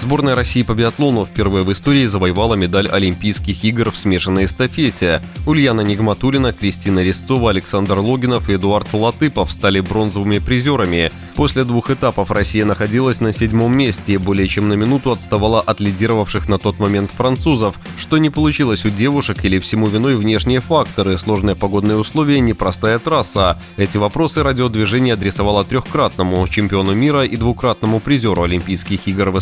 [0.00, 5.20] Сборная России по биатлону впервые в истории завоевала медаль Олимпийских игр в смешанной эстафете.
[5.46, 11.12] Ульяна Нигматулина, Кристина Резцова, Александр Логинов и Эдуард Латыпов стали бронзовыми призерами.
[11.34, 15.80] После двух этапов Россия находилась на седьмом месте и более чем на минуту отставала от
[15.80, 21.18] лидировавших на тот момент французов, что не получилось у девушек или всему виной внешние факторы,
[21.18, 23.60] сложные погодные условия, непростая трасса.
[23.76, 29.36] Эти вопросы радиодвижение адресовало трехкратному чемпиону мира и двукратному призеру Олимпийских игр в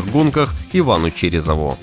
[0.00, 1.76] эстафетных гонках Ивану Черезову.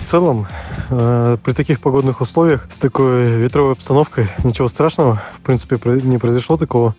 [0.00, 0.46] В целом,
[0.90, 6.56] э, при таких погодных условиях, с такой ветровой обстановкой, ничего страшного, в принципе, не произошло
[6.56, 6.94] такого,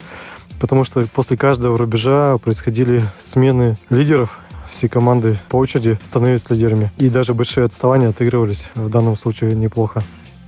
[0.60, 4.40] потому что после каждого рубежа происходили смены лидеров,
[4.72, 6.92] все команды по очереди становились лидерами.
[6.98, 10.04] И даже большие отставания отыгрывались в данном случае неплохо.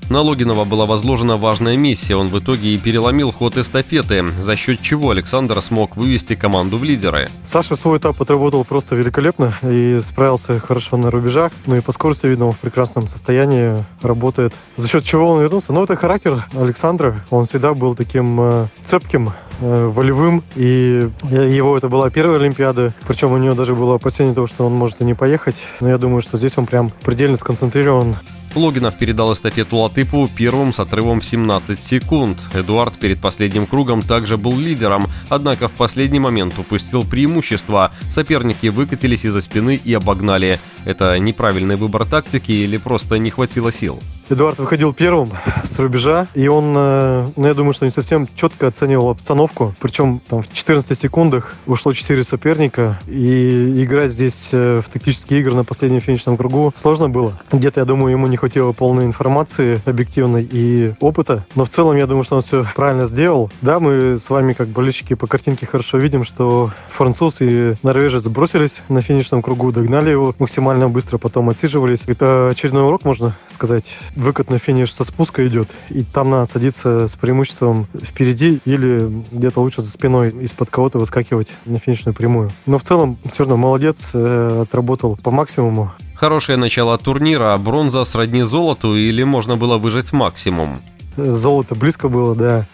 [0.10, 2.16] На Логинова была возложена важная миссия.
[2.16, 6.86] Он в итоге и переломил ход эстафеты, за счет чего Александр смог вывести команду в
[6.86, 7.30] лидеры.
[7.46, 11.52] Саша свой этап отработал просто великолепно и справился хорошо на рубежах.
[11.66, 14.54] Ну и по скорости, видно, он в прекрасном состоянии работает.
[14.78, 15.74] За счет чего он вернулся?
[15.74, 17.26] Ну, это характер Александра.
[17.30, 20.42] Он всегда был таким э, цепким, э, волевым.
[20.56, 22.94] И его это была первая Олимпиада.
[23.06, 25.58] Причем у него даже было опасение того, что он может и не поехать.
[25.82, 28.16] Но я думаю, что здесь он прям предельно сконцентрирован
[28.56, 32.40] Логинов передал эстафету Латыпу первым с отрывом 17 секунд.
[32.54, 37.92] Эдуард перед последним кругом также был лидером, однако в последний момент упустил преимущество.
[38.10, 40.60] Соперники выкатились из-за спины и обогнали.
[40.86, 44.02] Это неправильный выбор тактики или просто не хватило сил?
[44.30, 45.32] Эдуард выходил первым
[45.64, 49.74] с рубежа, и он, э, ну, я думаю, что не совсем четко оценивал обстановку.
[49.80, 55.56] Причем там в 14 секундах ушло 4 соперника, и играть здесь э, в тактические игры
[55.56, 57.40] на последнем финишном кругу сложно было.
[57.54, 62.06] Где-то, я думаю, ему не хватило полной информации объективной и опыта, но в целом я
[62.06, 63.50] думаю, что он все правильно сделал.
[63.62, 68.76] Да, мы с вами, как болельщики, по картинке хорошо видим, что француз и норвежец бросились
[68.90, 72.02] на финишном кругу, догнали его максимально быстро, потом отсиживались.
[72.08, 77.08] Это очередной урок, можно сказать выкат на финиш со спуска идет, и там надо садиться
[77.08, 82.50] с преимуществом впереди или где-то лучше за спиной из-под кого-то выскакивать на финишную прямую.
[82.66, 85.92] Но в целом все равно молодец, э, отработал по максимуму.
[86.16, 90.80] Хорошее начало турнира, а бронза сродни золоту или можно было выжать максимум?
[91.16, 92.66] Золото близко было, да.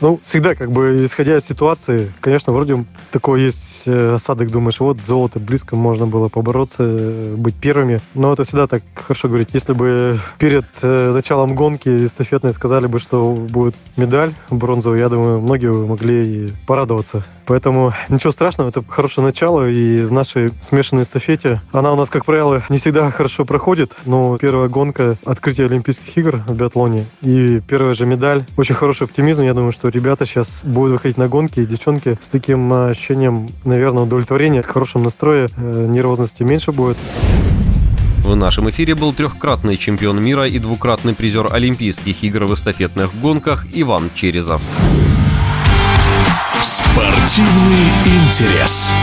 [0.00, 4.98] Ну, всегда, как бы, исходя из ситуации, конечно, вроде такой есть э, осадок, думаешь, вот
[5.00, 8.00] золото близко, можно было побороться, э, быть первыми.
[8.14, 9.50] Но это всегда так хорошо говорить.
[9.54, 15.40] Если бы перед э, началом гонки эстафетной сказали бы, что будет медаль бронзовая, я думаю,
[15.40, 17.24] многие могли и порадоваться.
[17.46, 22.24] Поэтому ничего страшного, это хорошее начало, и в нашей смешанной эстафете она у нас, как
[22.24, 27.94] правило, не всегда хорошо проходит, но первая гонка открытия Олимпийских игр в биатлоне и первая
[27.94, 28.44] же медаль.
[28.56, 32.28] Очень хороший оптимизм, я думаю, что ребята сейчас будут выходить на гонки, и девчонки с
[32.28, 36.96] таким ощущением, наверное, удовлетворения, хорошем настрое, э, нервозности меньше будет.
[38.24, 43.66] В нашем эфире был трехкратный чемпион мира и двукратный призер Олимпийских игр в эстафетных гонках
[43.72, 44.60] Иван Черезов.
[47.36, 48.94] Спортивный интерес.